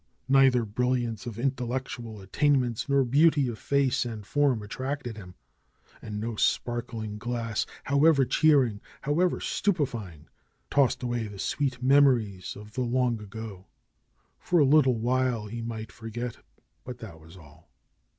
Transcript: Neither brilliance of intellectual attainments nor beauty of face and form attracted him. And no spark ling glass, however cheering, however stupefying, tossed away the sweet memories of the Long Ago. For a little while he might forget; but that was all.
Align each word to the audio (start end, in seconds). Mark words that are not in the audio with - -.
Neither 0.27 0.65
brilliance 0.65 1.27
of 1.27 1.37
intellectual 1.37 2.21
attainments 2.21 2.89
nor 2.89 3.03
beauty 3.05 3.47
of 3.47 3.59
face 3.59 4.03
and 4.03 4.25
form 4.25 4.63
attracted 4.63 5.15
him. 5.15 5.35
And 6.01 6.19
no 6.19 6.35
spark 6.37 6.91
ling 6.91 7.19
glass, 7.19 7.67
however 7.83 8.25
cheering, 8.25 8.81
however 9.01 9.39
stupefying, 9.39 10.27
tossed 10.71 11.03
away 11.03 11.27
the 11.27 11.37
sweet 11.37 11.83
memories 11.83 12.55
of 12.55 12.73
the 12.73 12.81
Long 12.81 13.19
Ago. 13.21 13.67
For 14.39 14.59
a 14.59 14.65
little 14.65 14.97
while 14.97 15.45
he 15.45 15.61
might 15.61 15.91
forget; 15.91 16.37
but 16.83 16.97
that 16.97 17.19
was 17.19 17.37
all. 17.37 17.69